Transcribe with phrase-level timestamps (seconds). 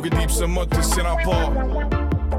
[0.00, 1.36] e di pëse më të s'jena po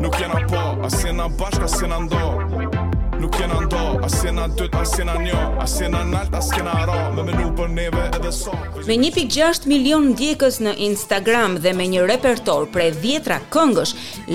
[0.02, 2.01] Nuk jena po A s'jena bashk, a s'jena ndo Nuk e di pëse më të
[2.01, 2.86] s'jena po
[3.21, 6.97] Nuk jena ndo, as jena dyt, as jena njo As jena nalt, as jena ra
[7.15, 8.51] Me menu për neve edhe sa
[8.86, 13.93] Me 1.6 milion ndjekës në Instagram Dhe me një repertor pre vjetra këngësh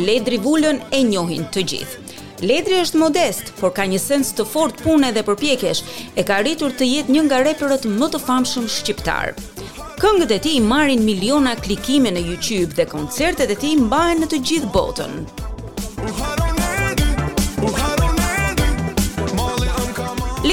[0.08, 4.82] Ledri Vullën e njohin të gjithë Ledri është modest, por ka një sens të fort
[4.82, 5.84] pune dhe përpjekesh,
[6.18, 9.36] e ka rritur të jetë një nga reperët më të famshëm shqiptar.
[10.02, 14.42] Këngët e ti marrin miliona klikime në YouTube dhe koncertet e ti mbajnë në të
[14.50, 15.14] gjithë botën.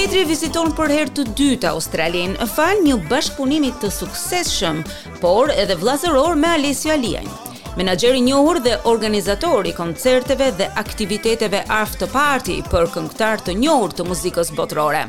[0.00, 4.78] Letri viziton për herë të dytë Australin, fal një bashkëpunimi të suksesshëm,
[5.20, 7.28] por edhe vllazëror me Alessio Lian,
[7.76, 13.58] menaxher i njohur dhe organizator i koncerteve dhe aktiviteteve art të parti për këngëtar të
[13.60, 15.04] njohur të muzikës botrore.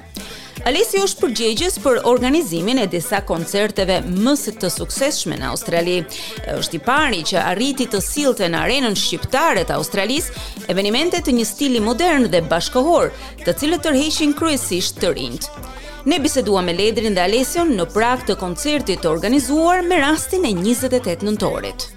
[0.68, 5.96] Alesi është përgjegjës për organizimin e disa koncerteve më të suksesshme në Australi.
[6.54, 10.30] Është i pari që arriti të sillte në arenën shqiptare të Australis,
[10.70, 13.10] evente të një stili modern dhe bashkohor,
[13.46, 15.50] të cilët tërheqin kryesisht të rinjt.
[16.06, 20.54] Ne biseduam me Ledrin dhe Alesion në prag të koncertit të organizuar me rastin e
[20.58, 21.90] 28 nëntorit.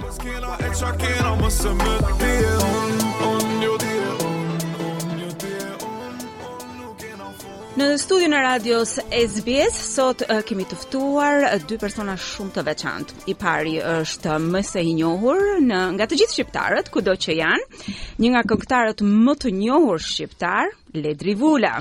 [7.74, 13.16] Në studion e radios SBS sot kemi të ftuar dy persona shumë të veçantë.
[13.34, 17.92] I pari është më së i njohur në nga të gjithë shqiptarët kudo që janë,
[18.22, 21.72] një nga këngëtarët më të njohur shqiptar, Ledri Vula.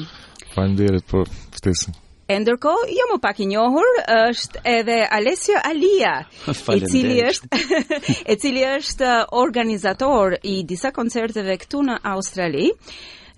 [0.80, 1.94] dirit për vitesin.
[2.26, 6.16] E ndërkohë, jo më pak i njohur është edhe Alessio Alia,
[6.76, 7.82] i cili është
[8.34, 12.72] e cili është organizator i disa koncerteve këtu në Australi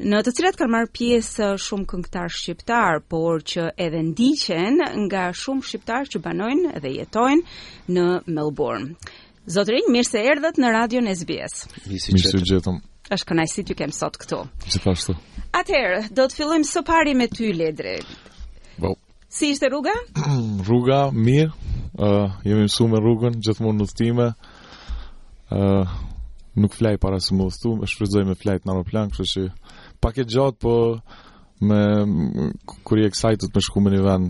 [0.04, 5.64] në të cilat kanë marrë pjesë shumë këngëtar shqiptar, por që edhe ndiqen nga shumë
[5.70, 8.06] shqiptar që banojnë dhe jetojnë në
[8.36, 8.98] Melbourne.
[9.48, 11.68] Zotërin, mirë se erdhët në Radio SBS.
[11.88, 12.82] Mirë se gjithëm.
[13.14, 14.40] Êshtë kënaj si të kemë sot këtu.
[14.74, 15.14] Si pashtu.
[15.56, 18.00] Atëherë, do të fillojmë së pari me ty, ledre.
[18.82, 18.96] Bo.
[19.30, 19.94] Si ishte rruga?
[20.68, 21.54] Rruga, mirë.
[21.96, 24.26] Uh, jemi mësuar me rrugën, gjithmonë në thime.
[25.48, 25.94] Uh,
[26.60, 29.44] nuk flaj para së më dhëtu, është frizoj me flajt në aeroplank, që që
[30.02, 30.76] pak e gjatë, po
[31.66, 31.80] me
[32.84, 34.28] kur i excited me shkumën me një vend.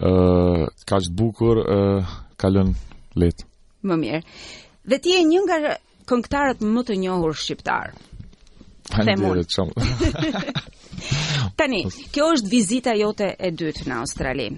[0.00, 2.70] Ë, uh, kaq të bukur, ë, uh, kalon
[3.20, 3.44] lehtë.
[3.84, 4.20] Më mirë.
[4.88, 5.58] Dhe ti je një nga
[6.08, 7.92] këngëtarët më të njohur shqiptar.
[8.90, 10.56] Faleminderit shumë.
[11.60, 11.82] Tani,
[12.12, 14.48] kjo është vizita jote e dytë në Australi.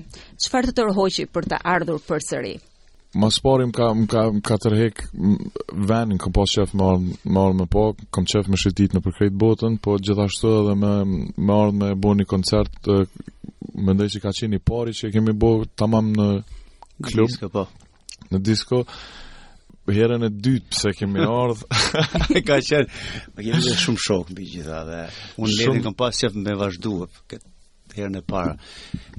[0.43, 2.55] Çfarë të tërhoqi për të ardhur përsëri?
[3.15, 5.03] më sparim më ka më ka tërhek
[5.87, 7.83] venin, kom pas qef më ardhë më ardhë më po
[8.15, 10.93] kom shef më shëtit në përkrejt botën po gjithashtu edhe me
[11.47, 12.89] më ardhë me bu një koncert
[13.85, 16.29] më ndaj që ka qeni pari që kemi bu tamam në
[17.05, 17.67] klub disko, po.
[18.33, 18.81] në disko
[19.93, 24.81] herën e dytë pse kemi ardhë ka qenë më kemi dhe shumë shok mbi gjitha
[24.89, 25.03] dhe
[25.37, 27.51] unë lehtë kom pas qef me vazhduar këtë
[27.97, 28.55] herën e parë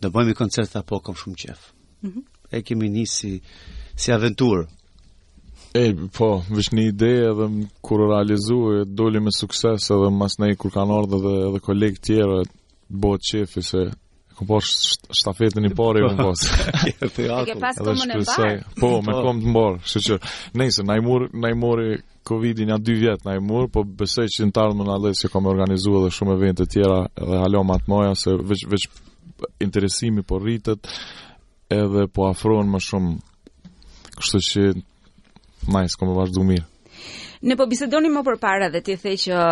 [0.00, 1.60] do bëjmë koncert apo kam shumë qejf.
[1.60, 2.06] Ëh.
[2.06, 2.24] Mm -hmm.
[2.54, 3.40] E kemi nisi si,
[3.96, 4.66] si aventur.
[5.74, 5.84] E
[6.16, 7.48] po, vesh një ide edhe
[7.80, 12.40] kur e doli me sukses edhe mas nei kur kanë ardhur edhe edhe kolegë tjerë
[13.02, 13.82] bëhet qejfë se
[14.38, 16.40] Ku pas po shtafetën e parë kom pas.
[16.88, 18.64] E ke pas komunë e parë.
[18.82, 19.22] Po, me po.
[19.22, 20.14] kom të mbar, kështu që
[20.58, 21.92] nëse najmur najmori
[22.28, 25.20] Covidi nja dy vjet na i mor, po besoj që në tarë më në alës
[25.24, 28.62] që kom organizuar edhe shumë evente të tjera dhe halo ma të moja, se veç,
[28.72, 28.86] veç
[29.66, 30.88] interesimi po rritet
[31.74, 33.12] edhe po afrohen më shumë
[34.20, 34.62] kështu që
[35.74, 36.64] nice, kom e vazhdu mirë.
[37.44, 39.42] Ne po bisedoni më përpara dhe ti the që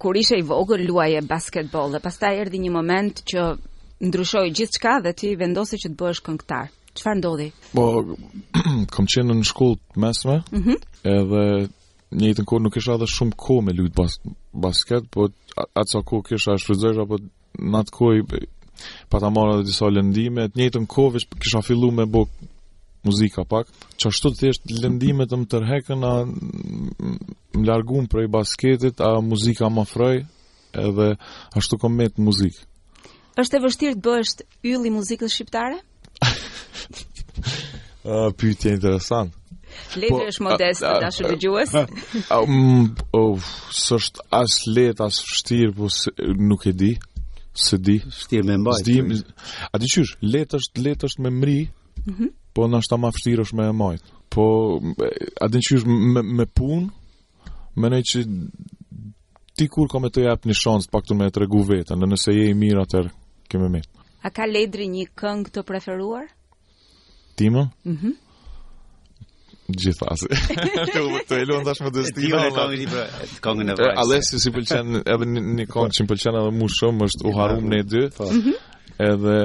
[0.00, 3.44] kur ishe i vogël luaje basketboll dhe pastaj erdhi një moment që
[4.08, 6.72] ndryshoi gjithçka dhe ti vendose që të bëhesh këngëtar.
[6.96, 7.50] Çfarë ndodhi?
[7.76, 7.84] Po
[8.94, 10.80] kom qenë në shkollë mesme, mm
[11.16, 11.44] edhe
[12.10, 14.16] në njëjtën kohë nuk kisha dashur shumë kohë me lut bas,
[14.52, 15.28] basket, po
[15.62, 17.20] atë sa kohë kisha shfrytëzoja po
[17.70, 18.24] nat kohë
[19.12, 22.28] pa ta marrë disa lëndime, në njëjtën kohë kisha filluar me bok
[23.06, 29.00] muzika pak, që ashtu të thjesht lëndime të më tërhekën a më largun prej basketit,
[29.00, 30.18] a muzika më frej,
[30.76, 31.14] edhe
[31.56, 32.58] ashtu kom me të muzik.
[33.40, 35.78] Êshtë e vështirë të bësht yli muzikës shqiptare?
[38.04, 39.39] uh, Pyjtje interesantë.
[40.00, 43.40] Letë po, është modest, da, dashur dhe gjuës?
[43.74, 45.88] Së është as letë, as fështirë, po
[46.50, 46.90] nuk e di,
[47.66, 47.96] se di.
[48.04, 48.94] Fështirë me mbajtë.
[48.94, 49.20] Zdi,
[49.70, 51.58] a di qysh, letë është, letë është me mri,
[51.98, 52.30] mm -hmm.
[52.54, 54.08] po në është ta ma fështirë është me mbajtë.
[54.34, 54.44] Po,
[55.40, 55.84] a di qysh,
[56.14, 56.88] me, me punë,
[57.80, 58.20] me që
[59.56, 62.06] ti kur ka me të japë një shansë, pak të me të tregu vetën, në
[62.12, 63.10] nëse je i mirë, atër
[63.50, 63.80] keme me.
[64.24, 66.28] A ka ledri një këngë të preferuar?
[67.36, 67.62] Ti më?
[67.84, 68.10] Mhm.
[69.78, 70.28] Gjithasi.
[70.92, 72.32] Të u të elon tash me destinë.
[72.32, 74.00] Jo, për këngën e vajzës.
[74.02, 77.70] Alesi si pëlqen edhe një këngë që më pëlqen edhe më shumë është u harum
[77.72, 78.04] ne dy.
[78.16, 78.30] Po.
[78.30, 78.66] Mhm.
[79.00, 79.36] Edhe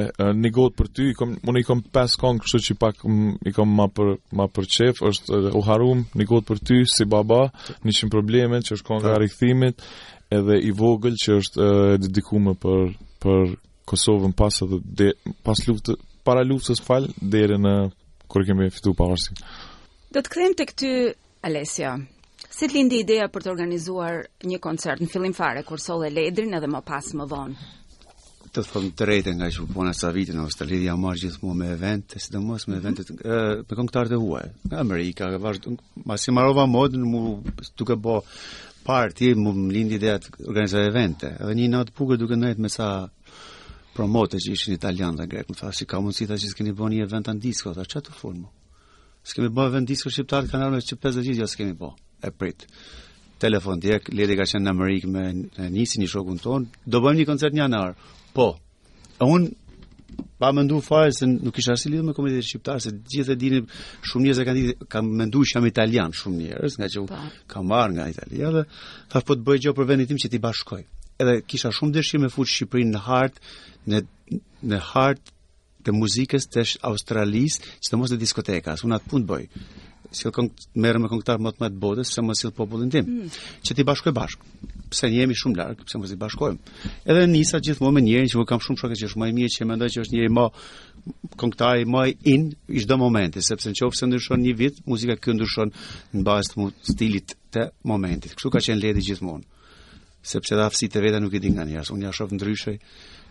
[0.44, 3.06] një god për ty, kom unë i kam pas këngë, kështu që pak
[3.50, 7.06] i kam më për më për çef, është u harum një god për ty si
[7.08, 7.46] baba,
[7.88, 9.22] nishin probleme që është kënga po.
[9.24, 9.82] rikthimit
[10.36, 11.70] edhe i vogël që është
[12.04, 12.90] dedikuar për
[13.24, 13.56] për
[13.86, 15.12] Kosovën pas edhe
[15.46, 15.96] pas luftës,
[16.26, 17.74] para luftës fal deri në
[18.28, 19.40] kur kemi fitu pavarësinë.
[20.16, 20.90] Do të kthejmë të ty
[21.48, 21.90] Alessio,
[22.58, 26.56] Si të lindi ideja për të organizuar një koncert në fillim fare kur solle Ledrin
[26.56, 27.66] edhe më pas më vonë?
[28.56, 31.42] të thëmë të rejtë nga që përpona sa vitë në Australi dhe jam marë gjithë
[31.44, 33.66] mua me eventë, si të mos me eventë mm -hmm.
[33.68, 34.46] për këngëtarë të huaj.
[34.70, 35.76] Nga Amerika, vazhdo,
[36.08, 37.24] ma si marova modën, mu
[37.78, 38.16] duke bo
[38.88, 41.28] parti, mu më lindi ideja të organizuar eventë.
[41.42, 42.88] Edhe një natë pukër duke nëjtë me sa
[43.96, 46.86] promote që ishin italian dhe grek, më thashtë që ka mundësi thashtë që s'keni bo
[46.88, 48.22] një event disko, thashtë që të
[49.26, 52.02] s'kemi bërë vend disku shqiptar kanë ardhur që 50 ditë jo s'kemi bërë.
[52.30, 52.66] E prit.
[53.42, 55.26] Telefon direkt Leli ka qenë në Amerik me
[55.74, 56.70] nisin i shokun ton.
[56.86, 57.96] Do bëjmë një koncert në janar.
[58.36, 58.52] Po.
[59.26, 59.50] Un
[60.40, 63.60] pa ndu fare se nuk kisha as lidhë me komunitetin shqiptar, se gjithë e dini,
[64.08, 67.20] shumë njerëz që kanë ditë më ndu, jam italian shumë njerëz, nga që po.
[67.52, 68.64] kam marr nga Italia dhe
[69.12, 70.84] thaf po të bëj gjë për vendin tim që ti bashkoj.
[71.20, 73.36] Edhe kisha shumë dëshirë me fut Shqipërinë në hart,
[73.90, 74.02] në
[74.72, 75.35] në hart
[75.86, 79.46] të muzikës të Australisë, çdo mos të diskotekas, unat pun të bëj.
[80.16, 80.50] Sikur kong
[80.80, 83.08] merrem me kontakt më të më të botës, se më sill popullin tim.
[83.66, 83.76] Çe mm.
[83.80, 84.54] ti bashkoj bashkë,
[84.86, 86.60] Pse ne jemi shumë larg, pse mos i bashkojmë.
[87.10, 89.66] Edhe nisa gjithmonë me njerin që kam shumë shokë që është më i mirë që
[89.72, 90.44] mendoj që është njëri më
[91.42, 92.44] kontaktari më i in
[92.78, 95.74] i çdo momenti, sepse në çoftë ndryshon një vit, muzika ndryshon
[96.16, 98.38] në bazë të stilit të momentit.
[98.38, 99.44] Kështu ka qenë ledi gjithmonë
[100.26, 101.92] sepse dha aftësitë vetë nuk i din nga as.
[101.94, 102.76] Unë ja shoh ndryshe.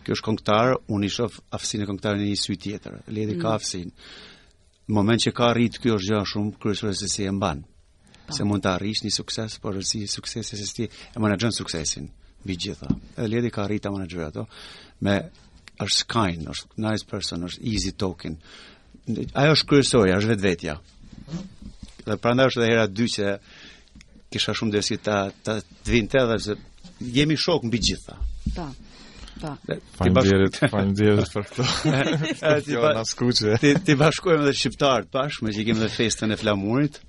[0.05, 2.97] Kjo është kongtar, unë i shoh aftësinë e kongtarit në një sy tjetër.
[3.09, 3.41] Ledi mm.
[3.41, 3.93] ka aftësinë.
[4.87, 7.63] Në moment që ka arrit kjo është gjë shumë kryesore se si e mban.
[7.65, 8.35] Po.
[8.37, 11.53] Se mund të arrish një sukses, por rësi, suksesi, si suksesi është ti e menaxhon
[11.55, 12.07] suksesin
[12.45, 12.87] me gjitha.
[13.17, 14.45] Edhe Ledi ka arritë ta menaxhojë ato
[15.05, 15.17] me
[15.85, 18.37] është kind, është nice person, është easy talking.
[19.35, 20.75] Ajo është kryesore, është vetvetja.
[22.05, 23.33] Dhe prandaj është edhe hera dy që
[24.33, 25.57] kisha shumë dëshirë ta ta
[25.89, 26.57] vinte edhe se
[26.99, 28.17] jemi shok mbi gjitha.
[28.55, 28.67] Po.
[29.41, 29.53] Po.
[29.97, 30.59] faleminderit
[31.17, 31.69] bashkoj për këto.
[32.65, 32.79] Ti
[33.47, 36.99] na Ti ti bashkojmë edhe shqiptar të bashkë, me që kemi edhe festën e flamurit.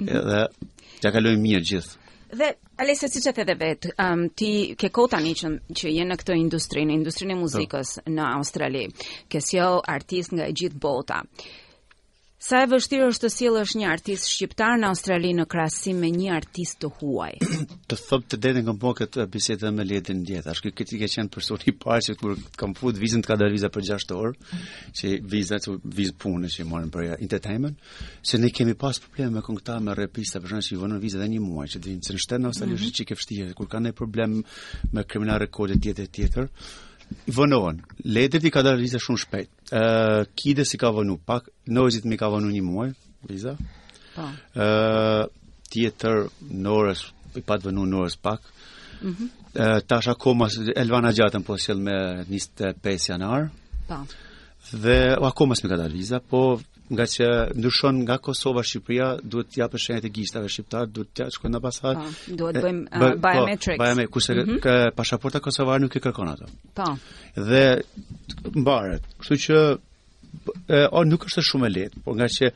[0.00, 0.40] Edhe
[1.04, 1.96] ja kaloj mirë gjithë.
[2.30, 2.50] Dhe
[2.80, 4.46] Alesa siç e thëve vet, um, ti
[4.78, 8.86] ke kohë tani që që je në këtë industri, në industrinë e muzikës në Australi.
[9.28, 11.18] Ke sjell artist nga e gjithë bota.
[12.40, 16.08] Sa e vështirë është të sjellësh është një artist shqiptar në Australi në krasim me
[16.14, 17.34] një artist të huaj?
[17.90, 21.10] të thëpë të dedin këmpo këtë bisetë dhe me ledin djetë, ashtë këtë i ke
[21.18, 24.16] qenë personi i parë që kur kam fut vizën të ka dalë viza për 6
[24.22, 24.56] orë,
[24.96, 25.60] që viza
[26.00, 27.88] vizë punë që i për entertainment,
[28.32, 31.20] që ne kemi pas probleme me këngëta me repista për shënë që i vënë vizë
[31.20, 33.68] dhe një muaj, që të vinë në shtetë në Australi është që i ke kur
[33.76, 34.40] kanë problem
[34.96, 36.78] me kriminal rekordet djetë tjetër, tjetër
[37.30, 37.80] vënohen.
[38.06, 39.50] Letrit i ka dalë Riza shumë shpejt.
[39.74, 42.92] Ë uh, kide si ka vënu pak, nozit më ka vënu një muaj,
[43.30, 43.56] viza,
[44.10, 44.24] Po.
[44.58, 45.24] Ë uh,
[45.70, 46.24] tjetër
[46.66, 47.04] Norës
[47.38, 48.42] i pat vënu Norës pak.
[49.04, 50.46] Mm Ë uh, tash akoma
[50.78, 51.94] Elvana gjatën po sill me
[52.26, 53.48] 25 janar.
[53.86, 54.00] Po.
[54.82, 54.96] Dhe
[55.26, 56.58] akoma s'mi ka dalë viza, po
[56.90, 61.28] nga që ndryshon nga Kosova Shqipëria duhet të japësh shenjat e gishtave shqiptar duhet të
[61.36, 64.60] shkojnë në pasardh po, duhet bëjmë uh, biometrics po, biometrics kurse mm -hmm.
[64.64, 66.88] kë, pasaporta kosovare nuk e kërkon ato po
[67.48, 67.64] dhe
[68.60, 69.58] mbaret kështu që
[70.68, 72.46] e, o nuk është shumë e lehtë por nga që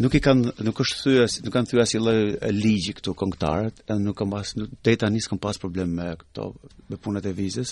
[0.00, 2.20] nuk i kanë nuk është thyer as nuk kanë thyer as lloj
[2.62, 4.48] ligji këtu kongtarët edhe nuk kanë pas
[4.84, 6.42] deta tani s'kan pas problem me këto
[6.88, 7.70] me punët e vizës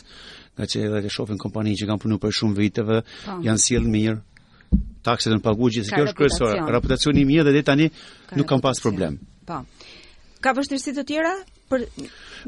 [0.57, 3.33] nga që edhe e shohin kompaninë që kanë punuar për shumë viteve po.
[3.47, 4.19] janë sjellë mirë
[5.07, 6.65] taksat në pagu gjithë kjo është kryesore.
[6.75, 7.89] Raportacioni i mirë dhe deri tani
[8.29, 9.19] ka nuk kam pas problem.
[9.49, 9.61] Po.
[10.45, 11.33] Ka vështirësi të tjera
[11.71, 11.85] për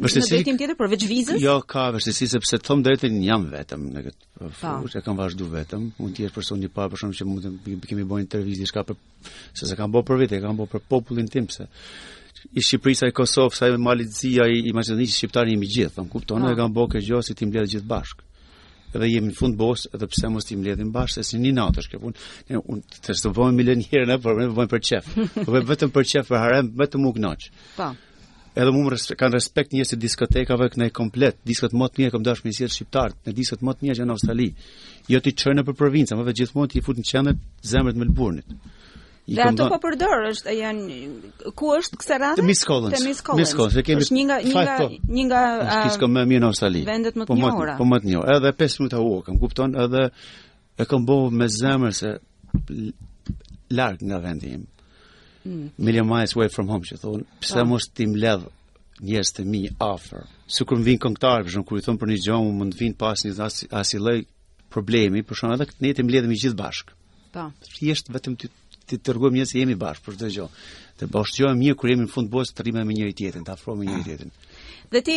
[0.05, 1.41] vështirësi të tjera për veç vizës?
[1.43, 4.53] Jo, ka vështirësi sepse thon drejtën jam vetëm në këtë po.
[4.61, 5.89] fushë, e kam vazhdu vetëm.
[5.99, 9.01] Mund të jesh personi pa për shkak se mund të kemi bën intervistë shka për
[9.57, 11.69] se se kanë bërë për vetë, kanë bërë për popullin tim se
[12.57, 16.55] i Shqipërisë ai Kosovës, sa i Malizia, i Maqedonisë shqiptarë jemi gjithë, thon kupton, ne
[16.55, 16.61] po.
[16.63, 18.25] kanë bërë kjo gjë si ti mbledh gjithë bashkë
[18.99, 21.91] dhe jemi në fund bosë edhe pse mos ti mbledhim bashkë se si një natësh
[21.93, 25.11] kjo punë ne unë të stovojmë milion herë ne por ne bëjmë për çef
[25.47, 27.21] po vetëm për çef për harem më të muk
[27.77, 27.93] po
[28.65, 32.49] edhe mua kanë respekt njerëzit diskotekave këna i komplet diskot më të mirë kam dashur
[32.49, 34.49] me njerëz shqiptar në diskot më të mirë që në Australi
[35.15, 37.39] jo ti çojnë për provinca më vetë gjithmonë ti fut në qendër
[37.71, 38.43] zemrën Melbourne
[39.31, 40.95] Dhe ato po përdor është janë
[41.59, 42.39] ku është kësaj rrade?
[42.41, 42.97] Te Miss Collins.
[42.99, 43.21] Te Miss
[43.55, 43.77] Collins.
[43.77, 45.43] Është një nga një nga një nga
[45.77, 46.81] ato më mirë në Australi.
[46.89, 47.77] Vendet më të mira.
[47.79, 48.25] Po më të mira.
[48.25, 50.09] Po edhe 5 minuta u kam kupton edhe
[50.83, 52.13] e kam bëu me zemër se
[53.81, 54.67] larg nga vendi im.
[55.47, 55.67] Mm.
[55.79, 57.23] Million miles away from home, thonë.
[57.41, 57.69] Pse po.
[57.71, 58.49] mos ti më lëv
[59.01, 60.27] njerëz të mi afër.
[60.53, 62.99] Si kur vin këngëtar, për shkak kur i thon për një gjë, mund të vin
[63.01, 63.37] pas një
[63.81, 63.95] as
[64.71, 66.97] problemi, për shumë edhe këtë ne të mbledhemi gjithë bashkë.
[67.35, 67.47] Po.
[67.79, 68.51] Thjesht vetëm ti
[68.91, 70.47] të tërgojmë njësë jemi bashkë për të gjo.
[70.49, 73.55] Po të bashkëgjojmë një kur jemi në fund bos të rime me njëri tjetën, të
[73.55, 74.07] afrojmë njëri ah.
[74.09, 74.35] tjetën.
[74.93, 75.17] Dhe ti,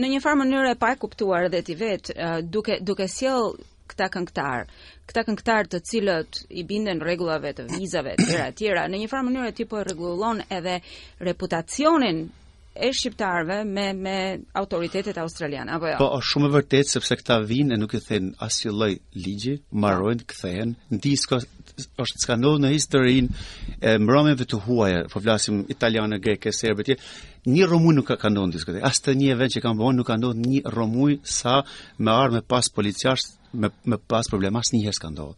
[0.00, 3.50] në një farë mënyrë e pa e kuptuar dhe ti vetë, eh, duke, duke sjell
[3.90, 4.66] këta këngëtar,
[5.10, 9.28] këta këngëtar të cilët i binden rregullave të vizave të tjera tjera, në një farë
[9.28, 10.78] mënyrë ti po rregullon edhe
[11.20, 12.26] reputacionin
[12.82, 14.18] e shqiptarëve me me
[14.54, 15.96] autoritetet australiane apo jo.
[16.00, 20.24] Po, është shumë e vërtetë sepse këta vijnë, nuk i thën asnjë lloj ligji, mbarojnë,
[20.30, 20.72] kthehen.
[21.04, 21.40] Disko
[22.00, 23.42] është çka në historinë
[23.84, 26.96] e mbrëmjeve të huaja, po flasim italianë, greke, serbe etj.
[27.52, 30.06] Një romu nuk ka ka ndonë disë asë të një event që ka më nuk
[30.08, 31.60] ka ndonë një romuj sa
[31.98, 33.28] me arë me pas policjarës,
[33.60, 35.36] me, me pas problema, asë një herë s'ka ndonë.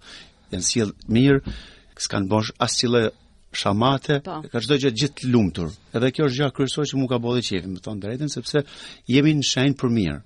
[0.55, 1.55] Jënë s'jilë mirë,
[2.03, 3.11] s'ka në bëshë, asë
[3.53, 4.41] shamate, pa.
[4.43, 4.49] Po.
[4.49, 5.71] ka çdo gjë gjithë lumtur.
[5.97, 8.63] Edhe kjo është gjë kryesore që mua ka bodhë qefin, më thon drejtën sepse
[9.09, 10.21] jemi në shenjë për mirë.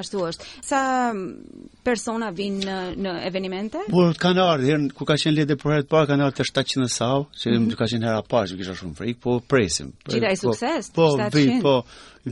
[0.00, 0.44] Ashtu është.
[0.64, 0.78] Sa
[1.12, 2.62] mm, persona vinë
[2.94, 3.82] në në evente?
[3.90, 6.92] Po kanë ardhur ku ka qenë letë për herë të parë kanë ardhur te 700
[6.94, 7.74] sau, që nuk mm.
[7.80, 9.90] ka qenë hera parë, që kisha shumë frik, po presim.
[10.00, 10.88] Po, Gjithaj po, sukses.
[10.96, 11.74] Po vi, po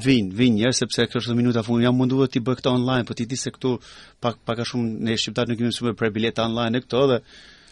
[0.07, 3.19] vin, vin njerë sepse këto është minuta fundi, jam munduar të bëj këtë online, po
[3.19, 3.75] ti di se këtu
[4.23, 7.23] pak pak a shumë ne shqiptarë nuk kemi super për bileta online këto dhe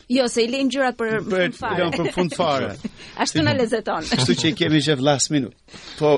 [0.08, 1.86] Jo, se i lejmë gjërat për fund fare.
[1.96, 2.68] për fund fare.
[3.24, 4.06] Ashtu na lezeton.
[4.12, 5.56] Kështu që i kemi që last minute.
[5.98, 6.12] Po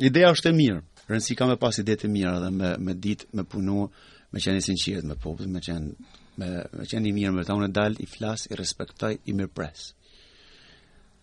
[0.00, 0.78] ideja është e mirë.
[1.08, 3.86] Rëndsi ka më pas ide të mira dhe me me ditë me punu,
[4.32, 7.68] me qenë sinqert me popullin, me qenë me me qenë i mirë me ta unë
[7.72, 9.90] dal, i flas, i respektoj, i mirpres.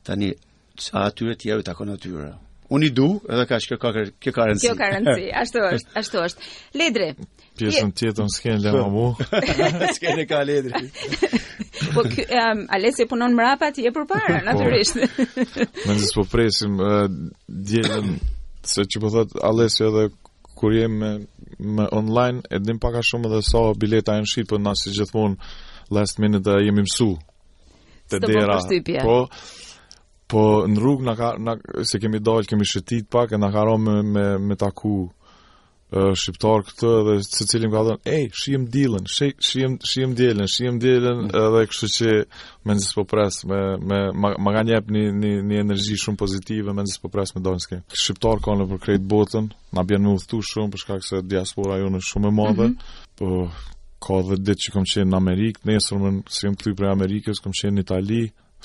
[0.06, 0.34] Tani
[0.78, 2.34] sa atyre të tjerë takon atyre.
[2.74, 3.90] Unë i du, edhe ka që ka
[4.22, 4.66] kjo ka rëndësi.
[4.66, 6.52] Kjo ka rëndësi, ashtu është, ashtu është.
[6.82, 7.10] Ledri.
[7.56, 9.06] Pjesën tjetën s'kenë lema mu.
[9.96, 10.90] s'kenë ka Ledri.
[11.96, 14.42] Po ky um, Alesi punon mrapa ti e përpara po.
[14.48, 14.98] natyrisht.
[15.88, 17.06] Më nis po presim uh,
[17.48, 18.20] djelen,
[18.74, 20.10] se që po thot Alesi edhe
[20.60, 21.12] kur jem me,
[21.76, 25.54] me online e dim paka shumë edhe sa bileta e në po na si gjithmonë
[25.96, 27.10] last minute da jemi mësu
[28.10, 28.60] te dera.
[29.06, 29.18] Po
[30.26, 31.54] po në rrugë na ka na,
[31.86, 34.98] se kemi dalë kemi shëtit pak e na ka me me, me taku
[35.94, 41.20] shqiptar këtë dhe secili më ka thënë ej shihem dielën shihem shihem dielën shihem dielën
[41.28, 41.30] mm.
[41.30, 42.14] edhe kështu që
[42.66, 44.00] më nis po pres me me
[44.42, 47.78] më kanë jep një një një energji shumë pozitive më nis po pres me donjë
[48.02, 52.02] shqiptar kanë për krejt botën na bën më udhtu shumë për shkak se diaspora jonë
[52.02, 53.22] është shumë e madhe mm -hmm.
[53.22, 53.28] po
[54.06, 57.54] ka edhe ditë që kam qenë në Amerikë nesër më sem këtu për Amerikën kam
[57.60, 58.24] qenë në Itali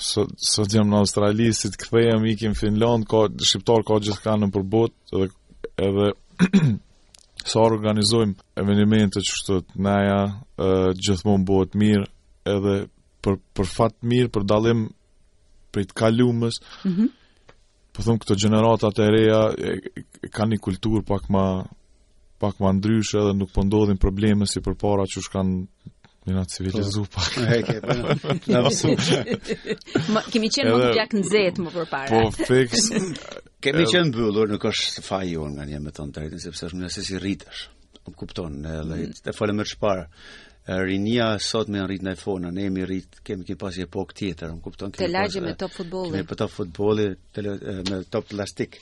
[0.09, 4.51] so so jam në Australi si të kthehem ikim në Finland ka shqiptar ka gjithkanë
[4.55, 5.27] për botë edhe
[5.87, 6.07] edhe
[7.45, 10.19] sa organizojmë evenimente që shtë të neja,
[10.61, 12.05] e, gjithmonë bëhet mirë,
[12.53, 12.73] edhe
[13.25, 14.83] për, për fatë mirë, për dalim
[15.81, 17.09] i të kalumës, mm -hmm.
[17.91, 21.45] për po thëmë këto generatat e reja, e, e, ka një kulturë pak ma
[22.41, 25.47] pak ma ndryshë edhe nuk po ndodhin probleme si për para që shkan
[26.25, 27.09] një natë civilizu po.
[27.15, 27.37] pak.
[27.37, 27.99] E ke, për
[28.51, 29.03] në vësumë.
[30.33, 32.09] Kemi qenë më të pjak në zetë më për para.
[32.09, 32.71] Po, fix.
[33.61, 36.87] Kemi qenë mbyllur, nuk është faji jon nga një me të drejtën, sepse është nga
[36.95, 37.67] se si rritesh.
[38.05, 39.11] o kupton, edhe mm.
[39.27, 40.05] të falem më çfarë.
[40.89, 44.59] Rinia sot me rrit në iPhone, ne mi rrit, kemi ke pas epok tjetër, u
[44.65, 44.89] kupton?
[44.95, 46.11] Kemi pas, me top futbolli.
[46.23, 47.05] Me top futbolli,
[47.45, 48.79] me top plastik.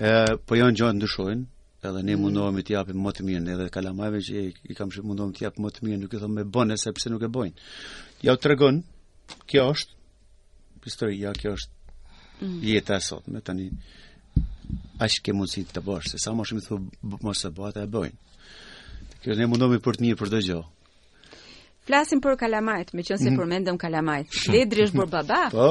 [0.00, 1.44] Ë, po janë jo gjë ndryshojnë,
[1.84, 2.22] edhe ne mhm.
[2.22, 5.68] mundohemi të japim më të mirën edhe kalamajve që i kam shumë mundohem të japim
[5.68, 7.66] më të mirën nuk e thonë me bëne sepse nuk e bojnë
[8.24, 8.56] ja u të
[9.48, 12.56] kjo është historia, kjo është mm.
[12.64, 13.68] jeta sot me tani
[15.00, 16.78] aq ke mundësi të bësh, se sa më shumë thu
[17.24, 18.38] mos e bota e bëjnë.
[19.24, 20.60] Kjo ne mundohemi për të mirë për çdo gjë.
[21.84, 23.38] Flasim për kalamajt, me qënë se mm.
[23.40, 24.38] përmendëm kalamajt.
[24.52, 25.40] Ledri është për baba?
[25.52, 25.68] Po.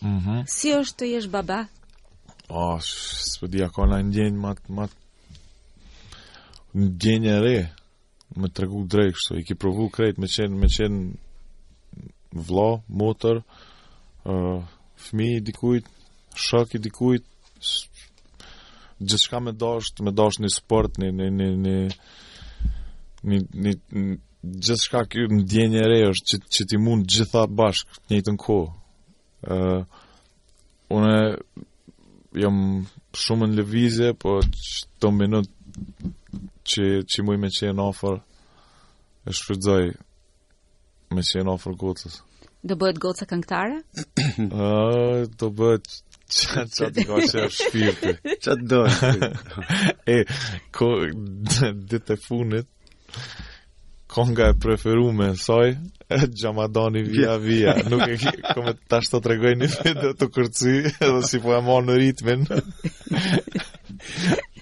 [0.00, 0.44] Mm -hmm.
[0.48, 1.58] Si është të jesh baba?
[2.48, 4.96] O, oh, së përdi akona në gjenjë matë, matë,
[6.76, 7.58] në gjenjë e re,
[8.36, 13.42] me të regu drejkë, shto, i ki provu krejt, me qenë, me qenë vlo, motër,
[13.42, 14.58] uh,
[14.96, 15.84] fmi i dikujt,
[16.34, 17.24] shok i dikujt,
[19.00, 21.78] gjithçka me dashur, me dashur një sport, në në në në
[23.24, 24.04] në në
[24.44, 28.38] gjithçka ky ndjenjë e re është që që ti mund gjitha bashk në të njëjtën
[28.44, 28.70] kohë.
[29.50, 29.82] ë uh,
[30.92, 31.14] unë
[32.44, 32.56] jam
[33.16, 36.12] shumë në lëvizje, po çdo minutë
[36.68, 38.18] që që më mëçi në ofër
[39.28, 39.84] e shfrytëzoj
[41.14, 42.20] me qenë ofër gocës.
[42.62, 43.78] Do bëhet goca këngëtare?
[43.80, 45.88] ë do bëhet
[46.30, 48.10] Çat çat ka çë shpirti.
[48.44, 48.80] Çat do.
[50.14, 50.16] e
[51.90, 52.68] ditë funit
[54.08, 55.74] konga e preferume e saj
[56.36, 57.72] Xhamadani via via.
[57.90, 58.16] Nuk e
[58.54, 62.46] kam tash të tregoj në video të kërcy edhe si po e marr në ritmin.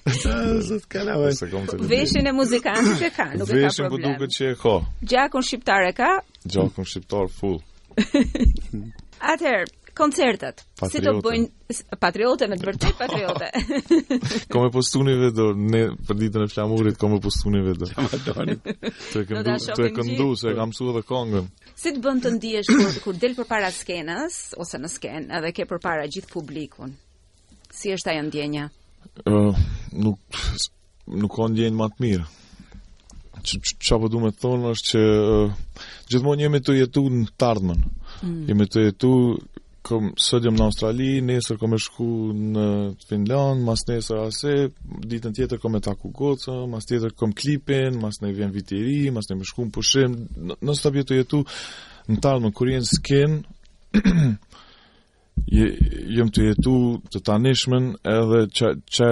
[0.08, 0.94] Zot
[1.90, 3.66] Veshin e muzikantë ka, nuk e ka problem.
[3.68, 4.78] Veshin po duket që e ka.
[5.12, 6.10] Gjakun shqiptar e ka?
[6.48, 7.60] Gjakun shqiptar full.
[9.18, 9.66] Atëherë,
[10.02, 10.56] koncertet.
[10.78, 11.02] Patriote.
[11.02, 13.48] Si do bëjnë patriote me të vërtet patriote.
[14.52, 17.90] kom e postuni vetë ne për ditën e flamurit kom e postuni vetë.
[17.90, 18.36] Të
[19.28, 21.50] këndu, të e këndu se e kam mësuar edhe këngën.
[21.78, 25.66] Si të bën të ndihesh kur, kur del përpara skenës ose në skenë edhe ke
[25.74, 26.94] përpara gjithë publikun?
[27.74, 28.68] Si është ajo ndjenja?
[29.26, 29.62] Ë, uh,
[29.98, 30.42] nuk
[31.08, 32.34] nuk ka ndjenjë më të mirë.
[33.48, 35.52] Që po du me thonë është që uh,
[36.10, 37.78] gjithmonë jemi të jetu në të
[38.18, 38.48] Mm.
[38.48, 39.08] Jemi të jetu
[39.88, 42.07] kom sodium në Australi, nesër kom e shku
[42.54, 42.64] në
[43.09, 44.52] Finland, mas nesër ase,
[45.09, 49.30] ditën tjetër kom e taku goca, mas tjetër kom klipin, mas ne vjen viteri, mas
[49.30, 51.40] ne me shku në pushim, në së të bjetu jetu,
[52.11, 53.38] në talë më kurien s'ken,
[55.49, 56.76] jëmë të jetu
[57.12, 58.42] të tanishmen, edhe
[58.90, 59.07] që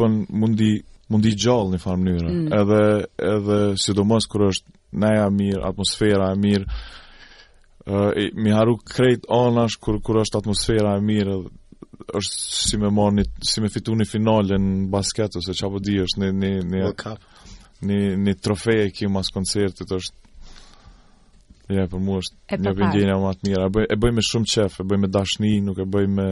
[0.00, 0.72] bën mundi,
[1.12, 2.58] mundi gjallë një farë njëra, mm.
[2.62, 2.82] edhe,
[3.34, 6.68] edhe sidomos kur është neja mirë, atmosfera mirë,
[8.34, 11.34] mi haru krejt anash kur kur është atmosfera e mirë
[12.16, 12.38] është
[12.70, 16.94] si me marrni si me fituni finalen basket ose çapo di është në në në
[17.02, 17.18] Cup.
[17.82, 20.22] Në në trofe e kim koncertit është
[21.64, 23.60] Ja, për mua është e një vendjenja më atë mirë.
[23.64, 26.26] E bëj, e bëj me shumë qef, e bëj me dashni, nuk e bëj me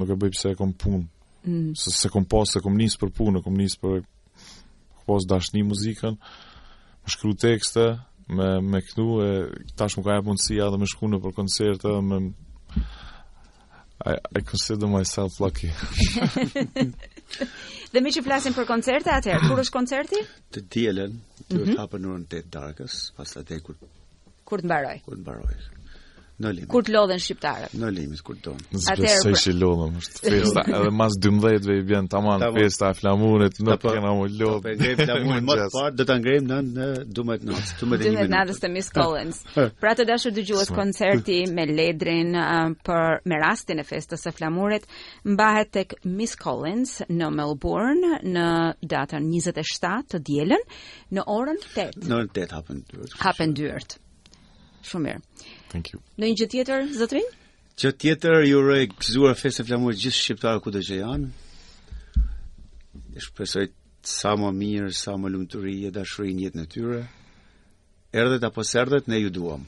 [0.00, 1.04] nuk e bëj pse e kom punë.
[1.46, 1.68] Mm.
[1.78, 4.00] Se se kom pas, se kom nis për punë, kom nis për
[5.06, 7.86] pas dashni muzikën, më shkruaj tekste,
[8.36, 9.30] me me këtu e
[9.76, 12.20] tash më ka jap mundësia edhe me shku në për koncerte me
[14.02, 15.68] I, I consider myself lucky.
[17.92, 20.22] dhe më që flasim për koncerte atëherë, kur është koncerti?
[20.56, 21.78] Të dielën, do të mm -hmm.
[21.78, 23.78] hapen në orën 8 darkës, pastaj kur
[24.44, 24.96] kur të mbaroj.
[25.06, 25.54] Kur të mbaroj.
[26.40, 26.68] Në limit.
[26.72, 27.74] Kur të lodhen shqiptarët.
[27.76, 28.54] Në limit kur të
[28.88, 32.96] Atëherë pse i lodhëm është festa, edhe mas 12 ve i vjen tamam festa e
[32.96, 34.64] flamurit, nuk po, kena më lodh.
[34.64, 36.88] Po, festa flamurit më të parë do ta ngrejmë në
[37.20, 39.42] 12 natë, 12 natës te Miss Collins.
[39.84, 44.88] Pra të dashur dëgjues koncerti me Ledrin uh, për me rastin e festës së flamurit
[45.34, 48.48] mbahet tek Miss Collins në Melbourne në
[48.94, 50.66] datën 27 të dielën
[51.18, 51.90] në orën 8.
[52.08, 53.20] Në orën 8 hapen dyert.
[53.26, 53.98] Hapen dyert.
[54.82, 55.20] Shumë mirë.
[55.72, 56.02] Thank you.
[56.20, 57.28] Në një gjë tjetër, zotrin?
[57.80, 61.30] Që tjetër, ju uroj gëzuar fest e flamur gjithë shqiptarë ku të që janë.
[63.24, 63.70] Shpesoj
[64.04, 67.00] sa më mirë, sa më lumturi e dashuri në jetë në tyre.
[68.12, 69.64] Erdhet apo serdhet, ne ju duham.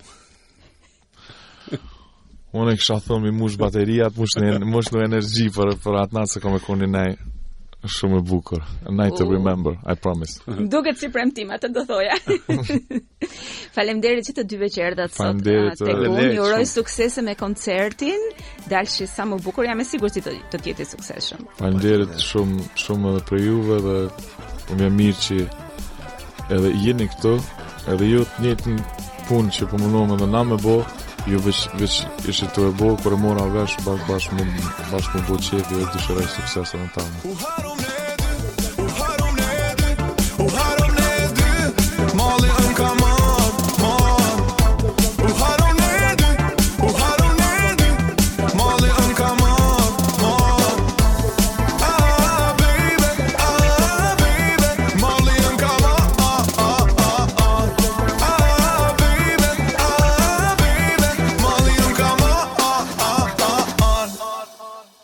[2.54, 6.18] Unë e kësha thëmë i mush bateriat, mush në, mush në energji për, për atë
[6.18, 7.16] natë se kome koni nejë.
[7.88, 8.62] Shumë e bukur.
[8.86, 9.30] A night to oh.
[9.30, 10.40] remember, I promise.
[10.72, 12.16] Duket si premtima të do thoja.
[13.74, 15.42] Faleminderit që të dyve që erdhat sot.
[15.84, 16.36] Faleminderit.
[16.38, 18.24] Ju uroj sukses me koncertin.
[18.70, 21.44] Dalshi sa më bukur, jam e sigurt se do të jetë suksesshëm.
[21.60, 25.40] Faleminderit shumë shumë edhe për juve dhe më mirë që
[26.58, 27.36] edhe jeni këtu,
[27.92, 28.80] edhe ju të njëjtin
[29.28, 30.78] punë që po mundojmë edhe na me bë
[31.28, 31.96] jo veç veç
[32.28, 34.44] ishte të bëu kur mora vesh bash bash me
[34.92, 37.93] bash me dhe dëshiroj sukses në tanë.